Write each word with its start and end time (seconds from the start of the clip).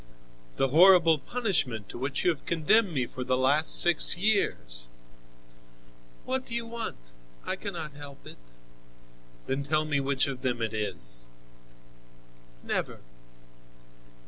"The 0.55 0.69
horrible 0.69 1.19
punishment 1.19 1.87
to 1.89 1.97
which 1.99 2.23
you 2.25 2.31
have 2.31 2.47
condemned 2.47 2.91
me 2.91 3.05
for 3.05 3.23
the 3.23 3.37
last 3.37 3.79
six 3.79 4.17
years?" 4.17 4.89
"What 6.25 6.43
do 6.43 6.55
you 6.55 6.65
want? 6.65 7.11
I 7.45 7.55
cannot 7.55 7.93
help 7.93 8.25
it." 8.25 8.39
"Then 9.45 9.61
tell 9.61 9.85
me 9.85 9.99
which 9.99 10.25
of 10.25 10.41
them 10.41 10.59
it 10.59 10.73
is." 10.73 11.29
"Never." 12.63 13.01